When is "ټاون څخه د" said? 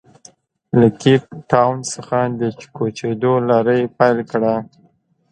1.51-2.41